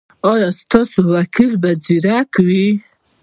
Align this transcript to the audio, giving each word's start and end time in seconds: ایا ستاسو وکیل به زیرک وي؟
ایا 0.31 0.49
ستاسو 0.59 0.99
وکیل 1.15 1.51
به 1.61 1.69
زیرک 1.85 2.31
وي؟ 2.47 2.67